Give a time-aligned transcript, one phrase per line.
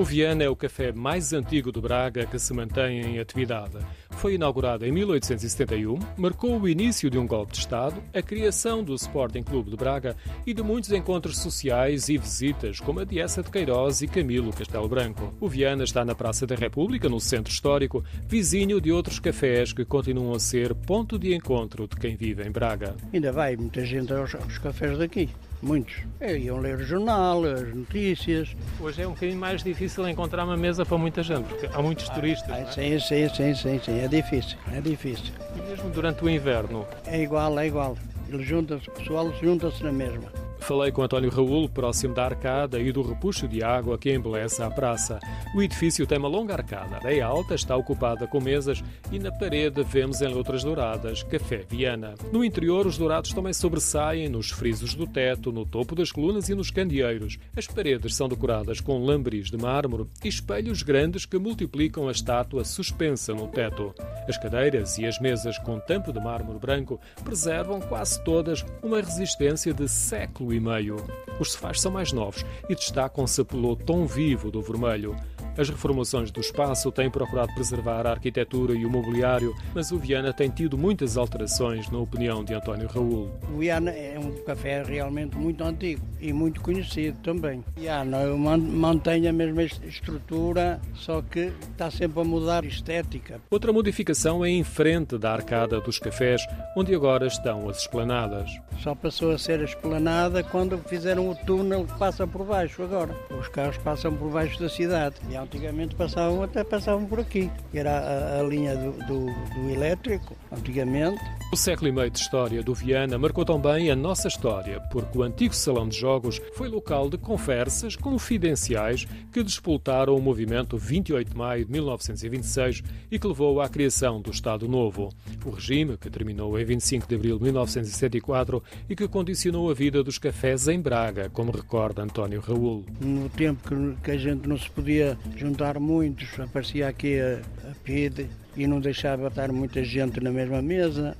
[0.00, 3.76] O Viana é o café mais antigo do Braga que se mantém em atividade.
[4.12, 8.94] Foi inaugurado em 1871, marcou o início de um golpe de Estado, a criação do
[8.94, 10.16] Sporting Clube de Braga
[10.46, 14.54] e de muitos encontros sociais e visitas, como a de Essa de Queiroz e Camilo
[14.54, 15.34] Castelo Branco.
[15.38, 19.84] O Viana está na Praça da República, no centro histórico, vizinho de outros cafés que
[19.84, 22.96] continuam a ser ponto de encontro de quem vive em Braga.
[23.12, 25.28] Ainda vai muita gente aos, aos cafés daqui.
[25.62, 25.94] Muitos.
[26.18, 28.56] É, iam ler o jornal, as notícias.
[28.80, 32.08] Hoje é um bocadinho mais difícil encontrar uma mesa para muita gente, porque há muitos
[32.08, 32.50] turistas.
[32.50, 32.66] Ah, é?
[32.66, 34.00] sim, sim, sim, sim, sim.
[34.00, 35.34] É difícil, é difícil.
[35.56, 36.86] E mesmo durante o inverno.
[37.06, 37.96] É igual, é igual.
[38.28, 40.39] Ele junta-se, o pessoal junta-se na mesma.
[40.60, 44.70] Falei com António Raul, próximo da arcada e do repuxo de água que embeleza a
[44.70, 45.18] praça.
[45.54, 49.82] O edifício tem uma longa arcada, areia alta, está ocupada com mesas e na parede
[49.82, 52.14] vemos em letras douradas Café Viana.
[52.30, 56.54] No interior, os dourados também sobressaem nos frisos do teto, no topo das colunas e
[56.54, 57.38] nos candeeiros.
[57.56, 62.64] As paredes são decoradas com lambris de mármore e espelhos grandes que multiplicam a estátua
[62.64, 63.94] suspensa no teto.
[64.28, 69.72] As cadeiras e as mesas com tampo de mármore branco preservam quase todas uma resistência
[69.72, 70.96] de século e meio.
[71.38, 75.16] Os sofás são mais novos e destacam-se pelo tom vivo do vermelho.
[75.60, 80.32] As reformulações do espaço têm procurado preservar a arquitetura e o mobiliário, mas o Viana
[80.32, 83.30] tem tido muitas alterações, na opinião de António Raul.
[83.52, 87.62] O Viana é um café realmente muito antigo e muito conhecido também.
[87.76, 88.20] Viana
[88.56, 93.38] mantém a mesma estrutura, só que está sempre a mudar estética.
[93.50, 96.40] Outra modificação é em frente da arcada dos cafés,
[96.74, 98.50] onde agora estão as esplanadas.
[98.82, 103.14] Só passou a ser a esplanada quando fizeram o túnel que passa por baixo agora.
[103.38, 105.16] Os carros passam por baixo da cidade.
[105.28, 107.50] E antigamente passavam até passavam por aqui.
[107.74, 111.20] Era a, a linha do, do, do elétrico, antigamente.
[111.52, 115.22] O século e meio de história do Viana marcou também a nossa história, porque o
[115.24, 121.36] antigo salão de jogos foi local de conversas confidenciais que despoltaram o movimento 28 de
[121.36, 125.08] maio de 1926 e que levou à criação do Estado Novo.
[125.44, 130.04] O regime, que terminou em 25 de abril de 1974 e que condicionou a vida
[130.04, 132.84] dos cafés em Braga, como recorda António Raul.
[133.00, 133.68] No tempo
[134.04, 138.26] que a gente não se podia juntar muitos, aparecia aqui a, a PID
[138.56, 141.16] e não deixava estar muita gente na mesma mesa.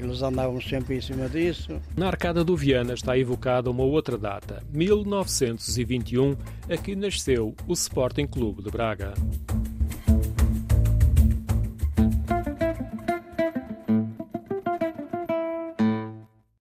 [0.00, 1.80] Eles andavam sempre em cima disso.
[1.96, 6.36] Na Arcada do Viana está evocada uma outra data, 1921,
[6.68, 9.14] a que nasceu o Sporting Clube de Braga.